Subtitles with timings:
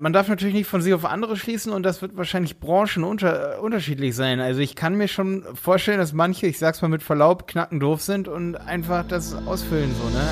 [0.00, 3.60] Man darf natürlich nicht von sich auf andere schließen und das wird wahrscheinlich branchen unter,
[3.60, 4.38] unterschiedlich sein.
[4.38, 8.00] Also ich kann mir schon vorstellen, dass manche, ich sag's mal mit Verlaub, knacken doof
[8.00, 10.28] sind und einfach das ausfüllen so, ne?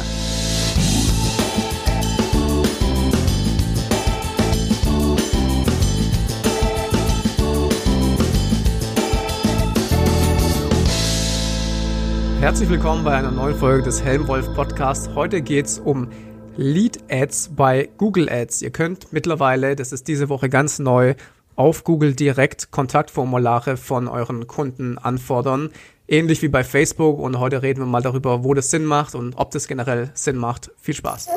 [12.39, 15.11] Herzlich willkommen bei einer neuen Folge des Helmwolf Podcasts.
[15.17, 16.11] Heute geht's um
[16.59, 18.63] Lead Ads bei Google Ads.
[18.63, 21.15] Ihr könnt mittlerweile, das ist diese Woche ganz neu,
[21.55, 25.71] auf Google direkt Kontaktformulare von euren Kunden anfordern.
[26.09, 29.35] Ähnlich wie bei Facebook und heute reden wir mal darüber, wo das Sinn macht und
[29.35, 30.71] ob das generell Sinn macht.
[30.79, 31.29] Viel Spaß.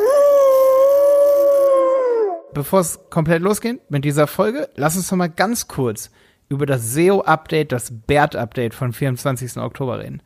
[2.53, 6.11] Bevor es komplett losgeht mit dieser Folge, lass uns noch mal ganz kurz
[6.47, 9.57] über das SEO-Update, das BERT-Update von 24.
[9.57, 10.21] Oktober reden.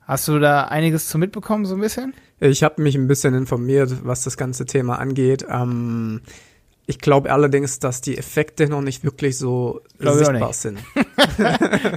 [0.00, 2.14] Hast du da einiges zu mitbekommen, so ein bisschen?
[2.40, 5.46] Ich habe mich ein bisschen informiert, was das ganze Thema angeht.
[5.48, 6.20] Ähm,
[6.86, 10.78] ich glaube allerdings, dass die Effekte noch nicht wirklich so Glaub sichtbar sind.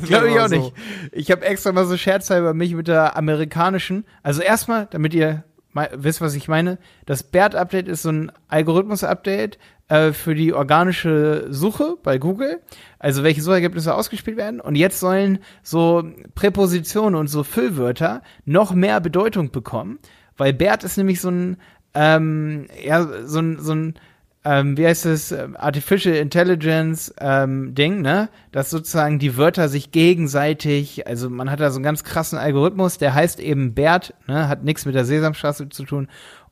[0.03, 0.55] Glaube ich auch so.
[0.55, 0.73] nicht.
[1.11, 5.43] Ich habe extra mal so scherzhalber mich mit der amerikanischen, also erstmal, damit ihr
[5.93, 11.95] wisst, was ich meine, das BERT-Update ist so ein Algorithmus-Update äh, für die organische Suche
[12.01, 12.59] bei Google,
[12.97, 14.59] also welche Suchergebnisse ausgespielt werden.
[14.59, 19.99] Und jetzt sollen so Präpositionen und so Füllwörter noch mehr Bedeutung bekommen,
[20.39, 21.57] weil BERT ist nämlich so ein,
[21.93, 23.93] ähm, ja, so ein, so ein
[24.45, 28.29] ähm, wie heißt es, ähm, Artificial Intelligence ähm, Ding, ne?
[28.51, 32.97] Dass sozusagen die Wörter sich gegenseitig, also man hat da so einen ganz krassen Algorithmus,
[32.97, 34.47] der heißt eben BERT, ne?
[34.47, 36.07] Hat nichts mit der Sesamstraße zu tun.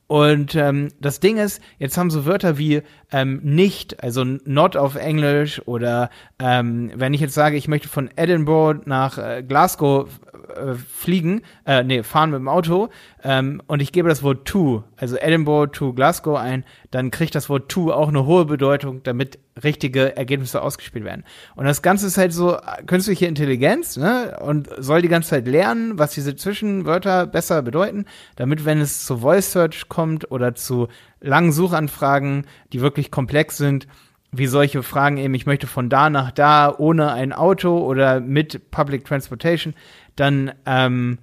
[0.06, 4.96] Und ähm, das Ding ist, jetzt haben so Wörter wie ähm, nicht, also not auf
[4.96, 10.08] Englisch oder ähm, wenn ich jetzt sage, ich möchte von Edinburgh nach äh, Glasgow
[10.54, 12.88] äh, fliegen, äh, nee, fahren mit dem Auto
[13.24, 17.48] ähm, und ich gebe das Wort to, also Edinburgh to Glasgow ein, dann kriegt das
[17.48, 21.24] Wort to auch eine hohe Bedeutung, damit richtige Ergebnisse ausgespielt werden.
[21.56, 25.46] Und das Ganze ist halt so äh, künstliche Intelligenz, ne, und soll die ganze Zeit
[25.46, 28.04] lernen, was diese Zwischenwörter besser bedeuten,
[28.36, 30.88] damit, wenn es zu Voice Search kommt oder zu
[31.20, 33.86] langen Suchanfragen, die wirklich komplex sind,
[34.30, 38.70] wie solche Fragen eben, ich möchte von da nach da ohne ein Auto oder mit
[38.70, 39.74] Public Transportation,
[40.16, 41.18] dann, ähm,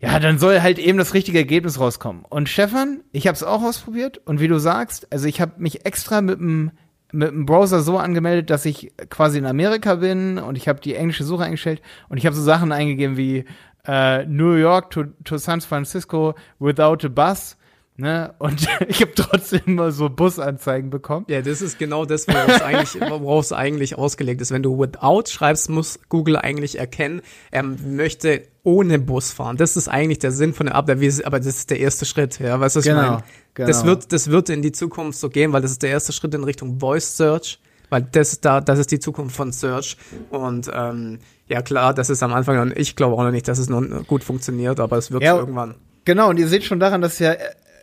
[0.00, 2.24] ja, dann soll halt eben das richtige Ergebnis rauskommen.
[2.28, 5.86] Und Stefan, ich habe es auch ausprobiert und wie du sagst, also ich habe mich
[5.86, 6.72] extra mit dem
[7.10, 10.94] mit dem Browser so angemeldet, dass ich quasi in Amerika bin und ich habe die
[10.94, 13.44] englische Suche eingestellt und ich habe so Sachen eingegeben wie
[13.86, 17.56] äh, New York to, to San Francisco without a bus.
[18.00, 18.32] Ne?
[18.38, 21.26] Und ich habe trotzdem immer so Busanzeigen bekommen.
[21.28, 24.52] Ja, das ist genau das, worauf es eigentlich, worauf eigentlich ausgelegt ist.
[24.52, 29.56] Wenn du without schreibst, muss Google eigentlich erkennen, er möchte ohne Bus fahren.
[29.56, 30.88] Das ist eigentlich der Sinn von der App,
[31.24, 32.38] aber das ist der erste Schritt.
[32.38, 33.22] Ja, weißt du, was Genau, ich meine?
[33.54, 33.68] genau.
[33.68, 36.32] Das wird, das wird in die Zukunft so gehen, weil das ist der erste Schritt
[36.34, 37.58] in Richtung Voice Search,
[37.90, 39.96] weil das ist da, das ist die Zukunft von Search.
[40.30, 43.58] Und ähm, ja klar, das ist am Anfang und ich glaube auch noch nicht, dass
[43.58, 45.74] es noch gut funktioniert, aber es wird Ja, irgendwann.
[46.04, 47.34] Genau, und ihr seht schon daran, dass ja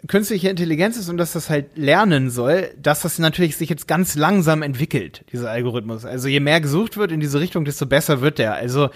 [0.08, 4.16] künstliche Intelligenz ist und dass das halt lernen soll, dass das natürlich sich jetzt ganz
[4.16, 6.06] langsam entwickelt, dieser Algorithmus.
[6.06, 8.54] Also je mehr gesucht wird in diese Richtung, desto besser wird der.
[8.54, 8.90] Also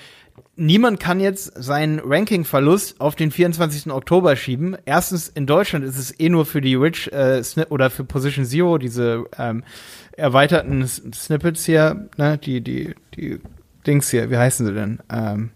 [0.55, 3.91] niemand kann jetzt seinen Ranking-Verlust auf den 24.
[3.91, 4.77] Oktober schieben.
[4.85, 8.45] Erstens, in Deutschland ist es eh nur für die Rich äh, Snip oder für Position
[8.45, 9.63] Zero, diese ähm,
[10.11, 13.39] erweiterten Snippets hier, ne, die, die, die
[13.87, 14.99] Dings hier, wie heißen sie denn?
[15.09, 15.51] Ähm,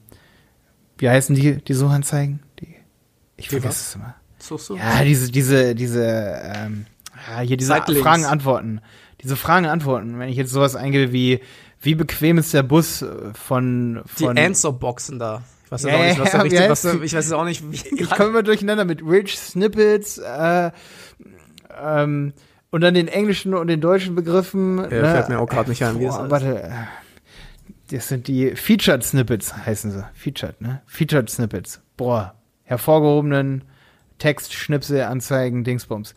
[0.97, 2.39] wie heißen die, die Suchanzeigen?
[2.59, 2.75] Die,
[3.35, 4.15] ich vergesse es immer.
[4.49, 4.75] Du?
[4.75, 6.85] Ja, diese, diese, diese, ähm,
[7.43, 7.73] hier diese.
[7.73, 8.81] Fragen, Antworten.
[9.21, 10.19] Diese Fragen, Antworten.
[10.19, 11.39] Wenn ich jetzt sowas eingebe wie,
[11.81, 15.43] wie bequem ist der Bus äh, von, Die von Answer-Boxen da.
[15.65, 17.95] Ich weiß Ja, auch nicht, was da richtig, wie was, ich weiß auch nicht, wie
[18.01, 20.71] ich komme immer durcheinander mit Rich Snippets, äh,
[21.81, 22.33] ähm,
[22.71, 24.79] und dann den englischen und den deutschen Begriffen.
[24.79, 26.15] Ja, fällt mir auch gerade nicht ein, wie es.
[26.15, 26.69] Warte, äh,
[27.91, 30.03] das sind die Featured Snippets, heißen sie.
[30.15, 30.81] Featured, ne?
[30.87, 31.81] Featured Snippets.
[31.97, 32.33] Boah,
[32.63, 33.63] hervorgehobenen
[34.23, 36.15] Textschnipsel, Anzeigen, Dingsbums.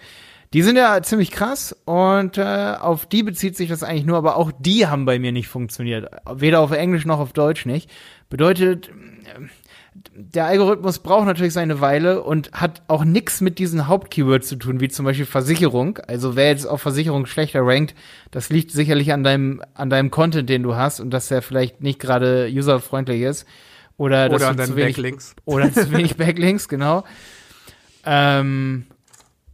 [0.52, 4.36] Die sind ja ziemlich krass und äh, auf die bezieht sich das eigentlich nur, aber
[4.36, 6.08] auch die haben bei mir nicht funktioniert.
[6.32, 7.90] Weder auf Englisch noch auf Deutsch nicht.
[8.30, 9.48] Bedeutet, äh,
[10.14, 14.78] der Algorithmus braucht natürlich seine Weile und hat auch nichts mit diesen Hauptkeywords zu tun,
[14.78, 15.98] wie zum Beispiel Versicherung.
[16.06, 17.96] Also wer jetzt auf Versicherung schlechter rankt,
[18.30, 21.80] das liegt sicherlich an deinem, an deinem Content, den du hast und dass der vielleicht
[21.80, 23.46] nicht gerade userfreundlich ist.
[23.96, 25.36] Oder, dass Oder du an deinen zu wenig, Backlinks.
[25.44, 27.02] Oder zu wenig Backlinks, genau.
[28.06, 28.86] Ähm,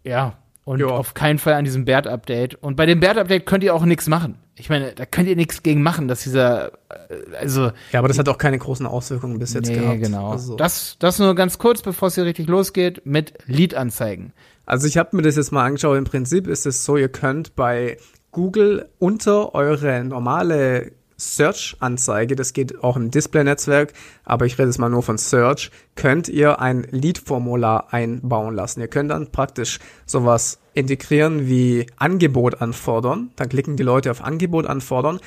[0.05, 0.35] ja,
[0.65, 0.87] und Ja.
[0.89, 2.55] auf keinen Fall an diesem BERT-Update.
[2.57, 4.37] Und bei dem BERT-Update könnt ihr auch nichts machen.
[4.55, 8.19] Ich meine, da könnt ihr nichts gegen machen, dass dieser, äh, also, Ja, aber das
[8.19, 10.01] hat auch keine großen Auswirkungen bis jetzt nee, gehabt.
[10.03, 10.31] genau.
[10.31, 14.33] Also, Das, das nur ganz kurz, bevor es hier richtig losgeht, mit Lead-Anzeigen.
[14.67, 15.97] also ich habe mir das jetzt mal angeschaut.
[15.99, 17.97] Im Prinzip ist es so, ihr könnt bei
[18.31, 20.93] Google unter eure normale
[21.23, 23.93] Search-Anzeige, das geht auch im Display-Netzwerk,
[24.25, 28.81] aber ich rede jetzt mal nur von Search, könnt ihr ein Lead-Formular einbauen lassen.
[28.81, 33.31] Ihr könnt dann praktisch sowas integrieren wie Angebot anfordern.
[33.37, 35.21] Dann klicken die Leute auf Angebot anfordern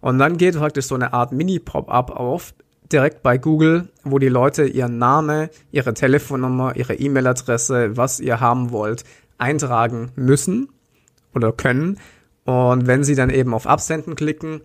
[0.00, 2.54] und dann geht praktisch so eine Art Mini-Pop-up auf,
[2.90, 8.70] direkt bei Google, wo die Leute ihren Name, ihre Telefonnummer, ihre E-Mail-Adresse, was ihr haben
[8.70, 9.04] wollt,
[9.38, 10.68] eintragen müssen
[11.34, 11.98] oder können.
[12.44, 14.62] Und wenn sie dann eben auf Absenden klicken,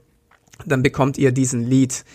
[0.65, 2.05] dann bekommt ihr diesen Lead.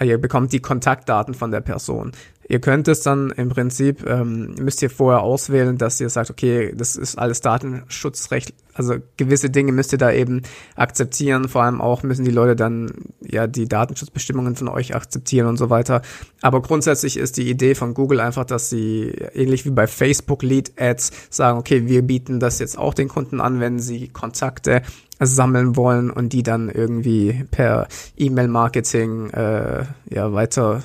[0.00, 2.12] Ihr bekommt die Kontaktdaten von der Person.
[2.48, 6.72] Ihr könnt es dann im Prinzip, ähm, müsst ihr vorher auswählen, dass ihr sagt, okay,
[6.76, 10.42] das ist alles Datenschutzrecht, also gewisse Dinge müsst ihr da eben
[10.76, 11.48] akzeptieren.
[11.48, 15.70] Vor allem auch müssen die Leute dann ja die Datenschutzbestimmungen von euch akzeptieren und so
[15.70, 16.02] weiter.
[16.42, 20.72] Aber grundsätzlich ist die Idee von Google einfach, dass sie ähnlich wie bei Facebook Lead
[20.76, 24.82] Ads sagen, okay, wir bieten das jetzt auch den Kunden an, wenn sie Kontakte
[25.18, 27.88] sammeln wollen und die dann irgendwie per
[28.18, 30.82] E-Mail-Marketing äh, ja weiter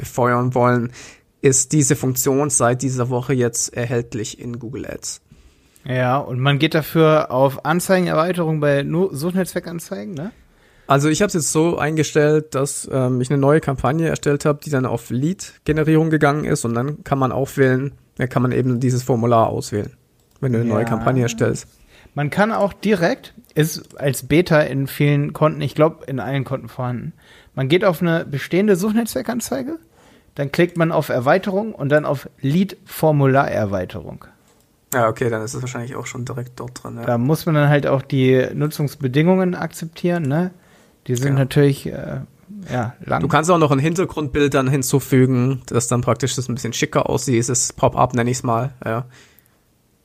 [0.00, 0.92] befeuern wollen,
[1.42, 5.20] ist diese Funktion seit dieser Woche jetzt erhältlich in Google Ads.
[5.84, 10.32] Ja, und man geht dafür auf Anzeigenerweiterung bei Suchnetzwerkanzeigen, ne?
[10.86, 14.58] Also ich habe es jetzt so eingestellt, dass ähm, ich eine neue Kampagne erstellt habe,
[14.64, 18.80] die dann auf Lead-Generierung gegangen ist und dann kann man aufwählen, dann kann man eben
[18.80, 19.92] dieses Formular auswählen,
[20.40, 20.74] wenn du eine ja.
[20.74, 21.68] neue Kampagne erstellst.
[22.16, 26.68] Man kann auch direkt, ist als Beta in vielen Konten, ich glaube in allen Konten
[26.68, 27.12] vorhanden,
[27.54, 29.78] man geht auf eine bestehende Suchnetzwerkanzeige,
[30.40, 34.24] dann klickt man auf Erweiterung und dann auf Lead-Formularerweiterung.
[34.94, 36.96] Ja, okay, dann ist es wahrscheinlich auch schon direkt dort drin.
[36.96, 37.04] Ja.
[37.04, 40.52] Da muss man dann halt auch die Nutzungsbedingungen akzeptieren, ne?
[41.06, 41.40] Die sind ja.
[41.40, 42.20] natürlich äh,
[42.72, 43.20] ja, lang.
[43.20, 47.10] Du kannst auch noch ein Hintergrundbild dann hinzufügen, das dann praktisch das ein bisschen schicker
[47.10, 47.34] aussieht.
[47.34, 49.04] Dieses Pop-up nenne ich es mal, ja.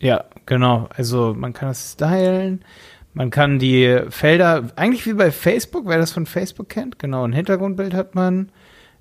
[0.02, 0.90] Ja, genau.
[0.94, 2.66] Also man kann das stylen.
[3.14, 7.32] Man kann die Felder, eigentlich wie bei Facebook, wer das von Facebook kennt, genau, ein
[7.32, 8.52] Hintergrundbild hat man,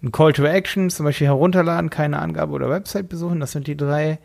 [0.05, 3.77] ein Call to Action, zum Beispiel herunterladen, keine Angabe oder Website besuchen, das sind die
[3.77, 4.19] drei.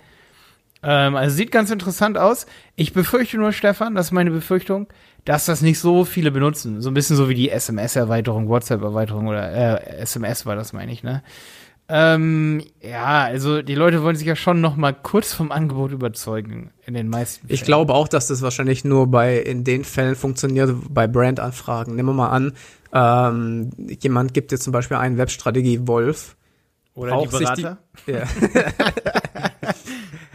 [0.84, 2.46] Ähm, also sieht ganz interessant aus.
[2.76, 4.88] Ich befürchte nur, Stefan, das ist meine Befürchtung,
[5.26, 6.82] dass das nicht so viele benutzen.
[6.82, 11.04] So ein bisschen so wie die SMS-Erweiterung, WhatsApp-Erweiterung oder äh, SMS war das, meine ich,
[11.04, 11.24] ne?
[11.92, 16.70] Ähm, ja, also die Leute wollen sich ja schon noch mal kurz vom Angebot überzeugen
[16.86, 17.56] in den meisten Fällen.
[17.56, 21.96] Ich glaube auch, dass das wahrscheinlich nur bei in den Fällen funktioniert bei Brandanfragen.
[21.96, 22.54] Nehmen wir mal an,
[22.94, 23.72] ähm,
[24.02, 26.36] jemand gibt dir zum Beispiel einen Webstrategie Wolf.
[26.94, 27.78] Oder die Berater.
[28.06, 28.24] Die, ja.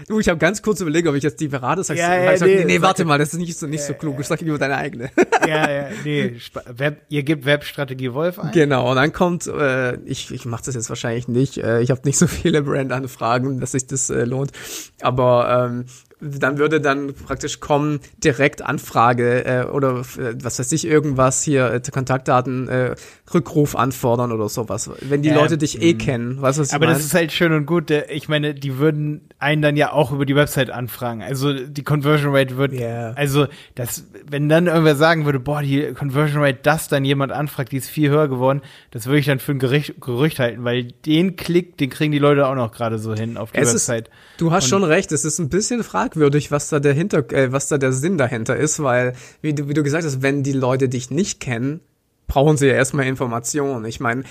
[0.09, 2.01] Du, ich habe ganz kurz überlegt, ob ich jetzt die Berater sage.
[2.01, 4.19] Ja, ja, nee, nee, nee warte mal, das ist nicht so, nicht so klug.
[4.21, 5.11] Ich sage lieber deine eigene.
[5.47, 6.37] Ja, ja, nee.
[6.67, 8.51] Web, ihr gebt Webstrategie Wolf ein.
[8.53, 11.59] Genau, und dann kommt, äh, ich, ich mache das jetzt wahrscheinlich nicht.
[11.59, 14.53] Äh, ich habe nicht so viele Brandanfragen, dass sich das äh, lohnt.
[15.01, 15.85] Aber ähm,
[16.21, 21.71] dann würde dann praktisch kommen, direkt Anfrage äh, oder äh, was weiß ich, irgendwas hier,
[21.71, 22.95] äh, Kontaktdaten, äh,
[23.33, 24.91] Rückruf anfordern oder sowas.
[25.01, 25.99] Wenn die ja, Leute dich eh mh.
[26.05, 26.95] kennen, weißt was Aber mein?
[26.95, 27.91] das ist halt schön und gut.
[27.91, 31.23] Ich meine, die würden einen dann ja auch über die Website anfragen.
[31.23, 33.13] Also die Conversion Rate wird, yeah.
[33.15, 37.73] also das, wenn dann irgendwer sagen würde, boah, die Conversion Rate, dass dann jemand anfragt,
[37.73, 40.85] die ist viel höher geworden, das würde ich dann für ein Gerücht, Gerücht halten, weil
[40.85, 44.09] den Klick, den kriegen die Leute auch noch gerade so hin auf die es Website.
[44.09, 47.31] Ist, du hast und schon recht, es ist ein bisschen fragwürdig, was da der Hinter,
[47.33, 50.43] äh, was da der Sinn dahinter ist, weil, wie du, wie du gesagt hast, wenn
[50.43, 51.81] die Leute dich nicht kennen,
[52.27, 53.85] brauchen sie ja erstmal Informationen.
[53.85, 54.25] Ich meine,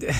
[0.00, 0.12] äh,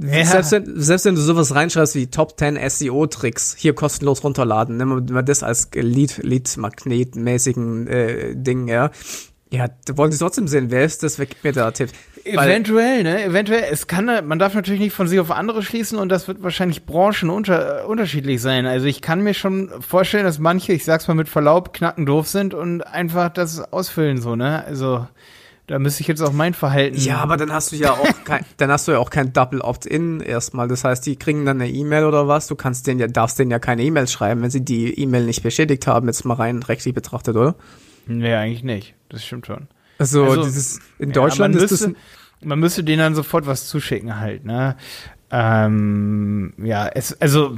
[0.00, 0.24] ja.
[0.24, 5.10] Selbst, wenn, selbst wenn du sowas reinschreibst wie Top 10 SEO-Tricks, hier kostenlos runterladen, nehmen
[5.10, 8.90] wir das als Lead-Magnet-mäßigen äh, Ding, ja.
[9.52, 11.90] Ja, da wollen sie trotzdem sehen, wer ist das, wer gibt mir da Tipp?
[12.24, 13.22] Eventuell, ne?
[13.22, 13.64] Eventuell.
[13.70, 16.86] Es kann, man darf natürlich nicht von sich auf andere schließen und das wird wahrscheinlich
[16.86, 18.64] branchen unter, unterschiedlich sein.
[18.64, 22.28] Also ich kann mir schon vorstellen, dass manche, ich sag's mal mit Verlaub, knacken doof
[22.28, 24.64] sind und einfach das ausfüllen so, ne?
[24.64, 25.06] Also
[25.66, 26.98] da müsste ich jetzt auch mein Verhalten.
[26.98, 29.60] Ja, aber dann hast du ja auch kein, dann hast du ja auch kein Double
[29.60, 30.66] Opt-in erstmal.
[30.66, 32.46] Das heißt, die kriegen dann eine E-Mail oder was.
[32.46, 35.42] Du kannst denen ja, darfst denen ja keine E-Mail schreiben, wenn sie die E-Mail nicht
[35.42, 37.54] beschädigt haben, jetzt mal rein rechtlich betrachtet, oder?
[38.06, 38.94] Nee, eigentlich nicht.
[39.08, 39.68] Das stimmt schon.
[39.98, 41.96] Also, also dieses, in Deutschland ja, ist müsste, das.
[42.44, 44.76] Man müsste denen dann sofort was zuschicken halt, ne?
[45.34, 47.56] Ähm, ja, es, also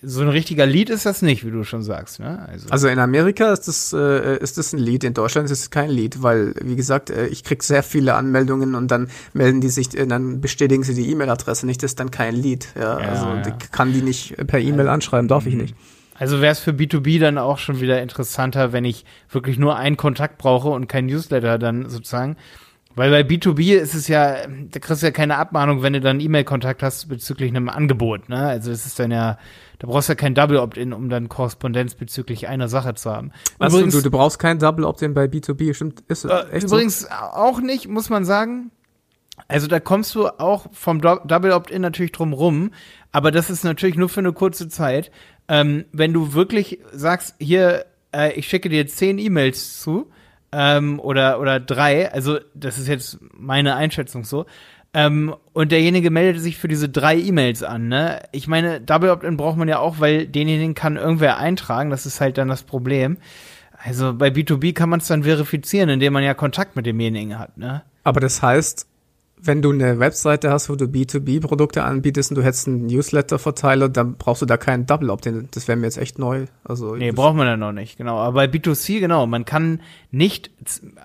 [0.00, 2.20] so ein richtiger Lied ist das nicht, wie du schon sagst.
[2.20, 2.46] Ne?
[2.48, 5.70] Also, also in Amerika ist das, äh, ist das ein Lied, in Deutschland ist es
[5.70, 9.70] kein Lied, weil, wie gesagt, äh, ich krieg sehr viele Anmeldungen und dann melden die
[9.70, 12.68] sich, äh, dann bestätigen sie die E-Mail-Adresse nicht, das ist dann kein Lied.
[12.76, 13.58] Ja, ja also ja.
[13.72, 15.62] kann die nicht per E-Mail anschreiben, darf ich mhm.
[15.62, 15.76] nicht.
[16.18, 19.96] Also wäre es für B2B dann auch schon wieder interessanter, wenn ich wirklich nur einen
[19.96, 22.36] Kontakt brauche und kein Newsletter dann sozusagen
[22.94, 26.18] Weil bei B2B ist es ja, da kriegst du ja keine Abmahnung, wenn du dann
[26.18, 28.38] E-Mail-Kontakt hast bezüglich einem Angebot, ne?
[28.38, 29.38] Also es ist dann ja,
[29.78, 33.32] da brauchst du ja kein Double Opt-in, um dann Korrespondenz bezüglich einer Sache zu haben.
[33.58, 36.00] Was übrigens, du, du brauchst kein Double Opt-in bei B2B, stimmt?
[36.08, 37.08] Ist äh, echt übrigens so?
[37.08, 38.70] auch nicht, muss man sagen.
[39.48, 42.70] Also da kommst du auch vom Double Opt-in natürlich drum rum,
[43.12, 45.10] aber das ist natürlich nur für eine kurze Zeit.
[45.48, 50.10] Ähm, wenn du wirklich sagst, hier, äh, ich schicke dir zehn E-Mails zu,
[50.52, 54.46] ähm, oder, oder drei, also das ist jetzt meine Einschätzung so.
[54.94, 58.22] Ähm, und derjenige meldet sich für diese drei E-Mails an, ne?
[58.32, 62.20] Ich meine, Double Opt-in braucht man ja auch, weil denjenigen kann irgendwer eintragen, das ist
[62.20, 63.18] halt dann das Problem.
[63.84, 67.58] Also bei B2B kann man es dann verifizieren, indem man ja Kontakt mit demjenigen hat,
[67.58, 67.82] ne?
[68.04, 68.86] Aber das heißt,
[69.38, 74.14] wenn du eine Webseite hast, wo du B2B-Produkte anbietest und du hättest einen Newsletter-Verteiler, dann
[74.14, 75.48] brauchst du da keinen Double Opt-in.
[75.52, 76.46] Das wäre mir jetzt echt neu.
[76.64, 78.16] Also nee, braucht man ja noch nicht, genau.
[78.16, 80.50] Aber bei B2C, genau, man kann nicht,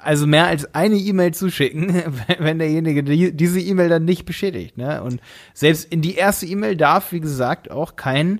[0.03, 1.93] also mehr als eine E-Mail zuschicken,
[2.39, 4.77] wenn derjenige die, diese E-Mail dann nicht beschädigt.
[4.77, 5.03] Ne?
[5.03, 5.21] Und
[5.53, 8.39] selbst in die erste E-Mail darf, wie gesagt, auch kein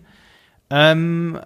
[0.69, 1.39] ähm,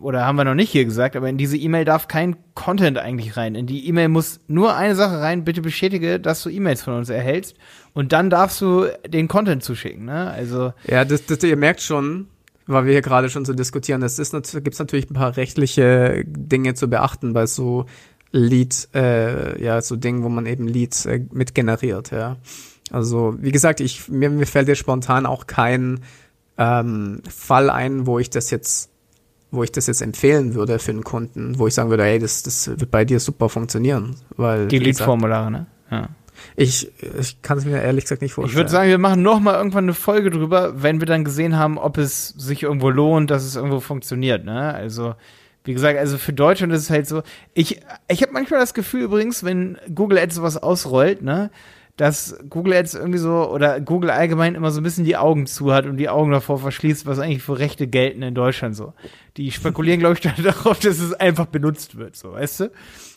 [0.00, 3.36] oder haben wir noch nicht hier gesagt, aber in diese E-Mail darf kein Content eigentlich
[3.36, 3.54] rein.
[3.54, 7.08] In die E-Mail muss nur eine Sache rein, bitte bestätige, dass du E-Mails von uns
[7.08, 7.56] erhältst
[7.92, 10.30] und dann darfst du den Content zuschicken, ne?
[10.30, 10.72] Also.
[10.86, 12.28] Ja, das, das ihr merkt schon,
[12.66, 16.74] weil wir hier gerade schon so diskutieren, es ist gibt's natürlich ein paar rechtliche Dinge
[16.74, 17.86] zu beachten bei so
[18.32, 22.36] Lead, äh, ja, so Dingen, wo man eben Leads äh, mit generiert, ja.
[22.92, 26.00] Also, wie gesagt, ich, mir, mir fällt jetzt spontan auch kein
[26.58, 28.90] ähm, Fall ein, wo ich das jetzt
[29.50, 32.42] wo ich das jetzt empfehlen würde für einen Kunden, wo ich sagen würde, hey, das,
[32.42, 34.16] das wird bei dir super funktionieren.
[34.36, 35.66] Weil, Die Lead-Formulare, ne?
[35.90, 36.08] Ja.
[36.56, 38.52] Ich, ich kann es mir ehrlich gesagt nicht vorstellen.
[38.52, 41.58] Ich würde sagen, wir machen noch mal irgendwann eine Folge drüber, wenn wir dann gesehen
[41.58, 44.44] haben, ob es sich irgendwo lohnt, dass es irgendwo funktioniert.
[44.44, 44.72] Ne?
[44.72, 45.14] Also
[45.64, 47.22] wie gesagt, also für Deutschland ist es halt so.
[47.52, 51.50] Ich, ich habe manchmal das Gefühl übrigens, wenn Google Ads sowas ausrollt, ne,
[51.96, 55.72] dass Google Ads irgendwie so oder Google allgemein immer so ein bisschen die Augen zu
[55.72, 58.94] hat und die Augen davor verschließt, was eigentlich für Rechte gelten in Deutschland so.
[59.36, 62.70] Die spekulieren, glaube ich, darauf, dass es einfach benutzt wird, so, weißt du?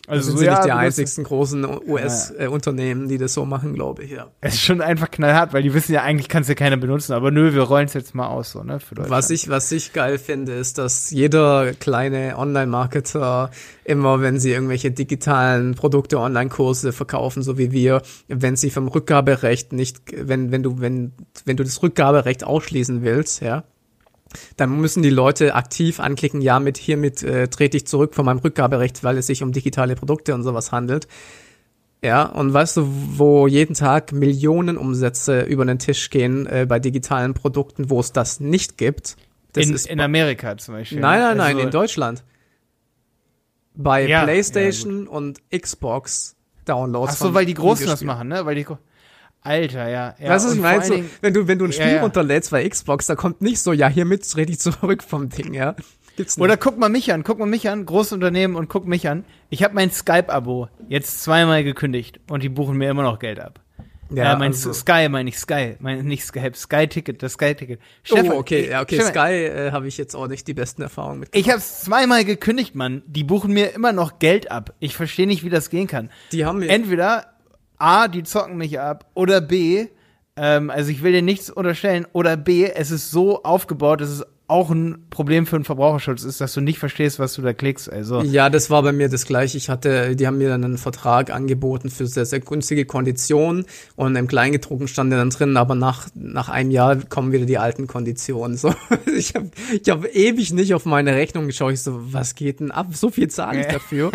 [0.06, 4.10] Also sind so, ja, nicht die einzigsten großen US-Unternehmen, die das so machen, glaube ich,
[4.10, 4.26] ja.
[4.42, 7.14] Es ist schon einfach knallhart, weil die wissen ja, eigentlich kann es ja keiner benutzen,
[7.14, 9.94] aber nö, wir rollen es jetzt mal aus, so, ne, für Was ich, was ich
[9.94, 13.50] geil finde, ist, dass jeder kleine Online-Marketer
[13.84, 19.72] immer, wenn sie irgendwelche digitalen Produkte, Online-Kurse verkaufen, so wie wir, wenn sie vom Rückgaberecht
[19.72, 21.12] nicht, wenn, wenn du, wenn,
[21.46, 23.64] wenn du das Rückgaberecht ausschließen willst, ja,
[24.56, 28.38] dann müssen die Leute aktiv anklicken, ja, mit hiermit äh, trete ich zurück von meinem
[28.38, 31.06] Rückgaberecht, weil es sich um digitale Produkte und sowas handelt.
[32.02, 36.78] Ja, und weißt du, wo jeden Tag Millionen Umsätze über den Tisch gehen äh, bei
[36.78, 39.16] digitalen Produkten, wo es das nicht gibt?
[39.54, 41.00] Das in, in Amerika zum Beispiel.
[41.00, 42.24] Nein, nein, nein, also, in Deutschland.
[43.74, 47.14] Bei ja, PlayStation ja, und Xbox Downloads.
[47.14, 48.44] Ach so, weil die Großen das machen, ne?
[48.44, 48.66] Weil die
[49.44, 50.14] Alter, ja.
[50.18, 50.30] ja.
[50.30, 50.84] Weißt du, was ich meine?
[50.84, 52.02] So, wenn du, wenn du ein Spiel ja, ja.
[52.02, 55.76] runterlädst bei Xbox, da kommt nicht so, ja, hiermit rede ich zurück vom Ding, ja.
[56.16, 56.44] Gibt's nicht.
[56.44, 59.24] Oder guck mal mich an, guck mal mich an, Großunternehmen und guck mich an.
[59.50, 63.60] Ich habe mein Skype-Abo jetzt zweimal gekündigt und die buchen mir immer noch Geld ab.
[64.10, 64.72] Ja, äh, mein also.
[64.72, 67.80] Sky, meine ich Sky, mein nicht Skype, Sky-Ticket, das Sky-Ticket.
[68.10, 71.20] Oh, okay, ja, okay, Stefan, Sky äh, habe ich jetzt auch nicht die besten Erfahrungen
[71.20, 71.34] mit.
[71.34, 73.02] Ich habe zweimal gekündigt, Mann.
[73.06, 74.74] Die buchen mir immer noch Geld ab.
[74.78, 76.10] Ich verstehe nicht, wie das gehen kann.
[76.32, 77.33] Die haben mir entweder
[77.78, 79.88] A, die zocken mich ab, oder B,
[80.36, 84.70] ähm, also ich will dir nichts unterstellen, oder B, es ist so aufgebaut, es auch
[84.70, 87.92] ein Problem für den Verbraucherschutz ist, dass du nicht verstehst, was du da klickst.
[87.92, 89.58] Also ja, das war bei mir das gleiche.
[89.58, 94.14] Ich hatte, die haben mir dann einen Vertrag angeboten für sehr sehr günstige Konditionen und
[94.14, 98.56] im Kleingedruckten stand dann drin, aber nach nach einem Jahr kommen wieder die alten Konditionen.
[98.56, 98.72] So,
[99.16, 101.72] ich habe ich hab ewig nicht auf meine Rechnung geschaut.
[101.72, 102.86] Ich so, was geht denn ab?
[102.92, 104.12] So viel zahle ich dafür.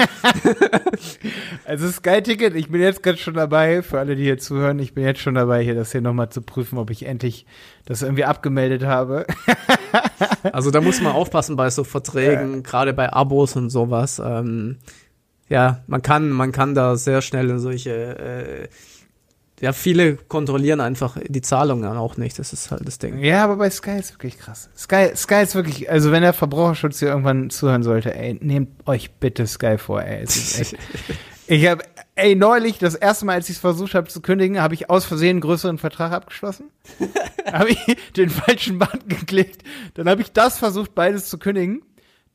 [1.65, 3.81] also Sky Ticket, ich bin jetzt gerade schon dabei.
[3.81, 6.41] Für alle, die hier zuhören, ich bin jetzt schon dabei, hier das hier nochmal zu
[6.41, 7.45] prüfen, ob ich endlich
[7.85, 9.25] das irgendwie abgemeldet habe.
[10.51, 12.59] also da muss man aufpassen bei so Verträgen, ja.
[12.61, 14.21] gerade bei Abos und sowas.
[14.23, 14.77] Ähm,
[15.47, 18.67] ja, man kann, man kann da sehr schnell in solche äh,
[19.61, 22.39] ja, viele kontrollieren einfach die Zahlungen auch nicht.
[22.39, 23.19] Das ist halt das Ding.
[23.19, 24.69] Ja, aber bei Sky ist wirklich krass.
[24.77, 29.11] Sky, Sky ist wirklich, also wenn der Verbraucherschutz hier irgendwann zuhören sollte, ey, nehmt euch
[29.11, 30.23] bitte Sky vor, ey.
[30.23, 30.77] Es ist echt,
[31.47, 31.83] ich habe,
[32.19, 35.05] ey, neulich, das erste Mal, als ich es versucht habe zu kündigen, habe ich aus
[35.05, 36.69] Versehen einen größeren Vertrag abgeschlossen.
[37.51, 39.63] habe ich den falschen Band geklickt.
[39.93, 41.81] Dann habe ich das versucht, beides zu kündigen.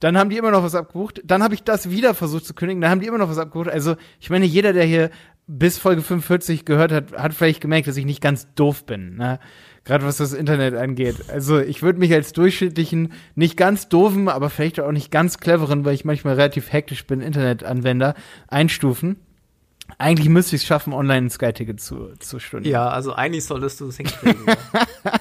[0.01, 1.23] Dann haben die immer noch was abgebucht.
[1.25, 2.81] Dann habe ich das wieder versucht zu kündigen.
[2.81, 3.69] Dann haben die immer noch was abgebucht.
[3.69, 5.11] Also, ich meine, jeder, der hier
[5.47, 9.17] bis Folge 45 gehört hat, hat vielleicht gemerkt, dass ich nicht ganz doof bin.
[9.17, 9.39] Ne?
[9.85, 11.17] Gerade was das Internet angeht.
[11.29, 15.85] Also ich würde mich als durchschnittlichen, nicht ganz doofen, aber vielleicht auch nicht ganz cleveren,
[15.85, 18.15] weil ich manchmal relativ hektisch bin, Internetanwender,
[18.49, 19.17] einstufen.
[19.99, 22.69] Eigentlich müsste ich es schaffen, online ein Sky-Ticket zu, zu stunden.
[22.69, 24.45] Ja, also eigentlich solltest du es hinkriegen.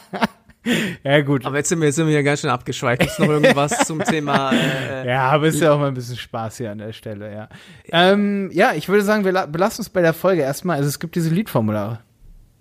[1.04, 1.46] ja, gut.
[1.46, 3.04] Aber jetzt sind wir, jetzt sind wir ja ganz schön abgeschweift.
[3.04, 4.52] Ist noch irgendwas zum Thema.
[4.54, 7.50] Äh, ja, aber ist ja auch mal ein bisschen Spaß hier an der Stelle, ja.
[7.92, 10.78] Ähm, ja, ich würde sagen, wir belassen uns bei der Folge erstmal.
[10.78, 12.00] Also es gibt diese Liedformulare.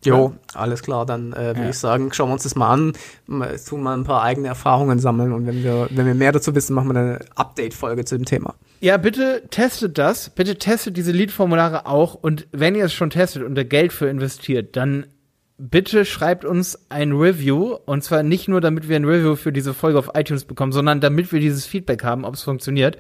[0.05, 1.69] Jo, alles klar, dann äh, würde ja.
[1.71, 2.93] ich sagen, schauen wir uns das mal an,
[3.27, 6.75] tun mal ein paar eigene Erfahrungen sammeln und wenn wir, wenn wir mehr dazu wissen,
[6.75, 8.55] machen wir eine Update-Folge zu dem Thema.
[8.81, 13.45] Ja, bitte testet das, bitte testet diese Lead-Formulare auch und wenn ihr es schon testet
[13.45, 15.07] und da Geld für investiert, dann
[15.57, 19.75] bitte schreibt uns ein Review und zwar nicht nur, damit wir ein Review für diese
[19.75, 22.99] Folge auf iTunes bekommen, sondern damit wir dieses Feedback haben, ob es funktioniert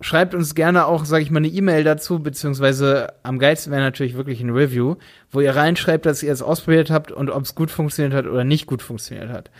[0.00, 4.14] schreibt uns gerne auch, sage ich mal, eine E-Mail dazu, beziehungsweise am geilsten wäre natürlich
[4.14, 4.96] wirklich ein Review,
[5.30, 8.44] wo ihr reinschreibt, dass ihr es ausprobiert habt und ob es gut funktioniert hat oder
[8.44, 9.50] nicht gut funktioniert hat.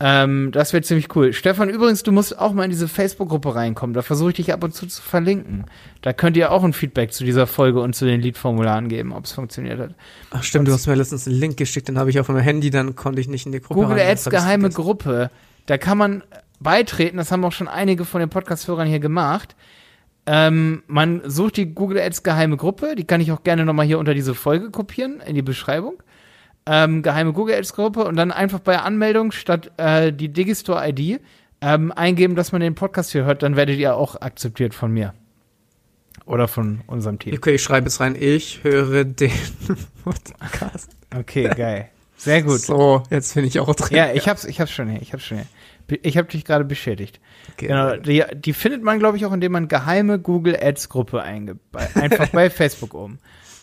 [0.00, 1.32] Ähm, das wäre ziemlich cool.
[1.32, 3.94] Stefan, übrigens, du musst auch mal in diese Facebook-Gruppe reinkommen.
[3.94, 5.64] Da versuche ich dich ab und zu zu verlinken.
[6.02, 9.24] Da könnt ihr auch ein Feedback zu dieser Folge und zu den Liedformularen geben, ob
[9.24, 9.94] es funktioniert hat.
[10.30, 12.42] Ach stimmt, und du hast mir letztens einen Link geschickt, den habe ich auf meinem
[12.42, 15.30] Handy, dann konnte ich nicht in die Gruppe Google rein, Ads geheime Gruppe.
[15.66, 16.22] Da kann man
[16.60, 17.16] beitreten.
[17.16, 19.56] Das haben auch schon einige von den Podcast-Hörern hier gemacht.
[20.26, 23.98] Ähm, man sucht die Google Ads geheime Gruppe, die kann ich auch gerne nochmal hier
[23.98, 26.02] unter diese Folge kopieren, in die Beschreibung.
[26.66, 31.20] Ähm, geheime Google Ads Gruppe und dann einfach bei Anmeldung statt äh, die Digistore ID
[31.62, 35.14] ähm, eingeben, dass man den Podcast hier hört, dann werdet ihr auch akzeptiert von mir.
[36.26, 37.34] Oder von unserem Team.
[37.34, 38.14] Okay, ich schreibe es rein.
[38.14, 39.32] Ich höre den
[40.04, 40.90] Podcast.
[41.16, 41.88] Okay, geil.
[42.18, 42.60] Sehr gut.
[42.60, 43.96] So, jetzt bin ich auch drin.
[43.96, 45.00] Ja, ich hab's, ich hab's schon hier.
[45.00, 45.46] Ich hab's schon hier.
[46.02, 47.20] Ich habe dich gerade beschädigt.
[47.52, 47.68] Okay.
[47.68, 51.60] Genau, die, die findet man, glaube ich, auch, indem man geheime Google Ads Gruppe eingibt.
[51.94, 53.18] Einfach bei Facebook oben.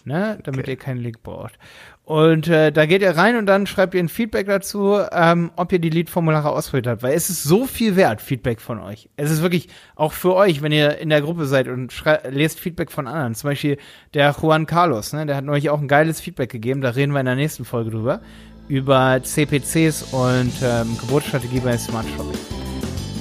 [0.08, 0.72] Ne, damit okay.
[0.72, 1.58] ihr keinen Link braucht.
[2.04, 5.72] Und äh, da geht ihr rein und dann schreibt ihr ein Feedback dazu, ähm, ob
[5.72, 7.02] ihr die Lead-Formulare ausprobiert habt.
[7.02, 9.10] Weil es ist so viel wert, Feedback von euch.
[9.18, 11.92] Es ist wirklich auch für euch, wenn ihr in der Gruppe seid und
[12.30, 13.34] lest Feedback von anderen.
[13.34, 13.78] Zum Beispiel
[14.14, 16.82] der Juan Carlos, ne, der hat neulich auch ein geiles Feedback gegeben.
[16.82, 18.22] Da reden wir in der nächsten Folge drüber
[18.68, 22.40] über CPCs und ähm, Geburtsstrategie bei Smart Shopping.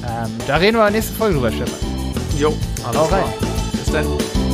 [0.07, 1.79] Ähm, da reden wir in der nächsten Folge drüber, Stefan.
[2.39, 3.25] Jo, alles Hau rein.
[3.73, 4.54] Bis dann.